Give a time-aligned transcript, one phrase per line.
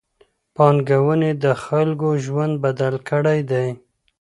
[0.55, 3.67] پانګونې د خلګو ژوند بدل کړی دی.